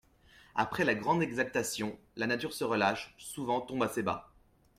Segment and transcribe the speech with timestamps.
[0.55, 4.31] Après la grande exaltation, la nature se relâche, souvent tombe assez bas.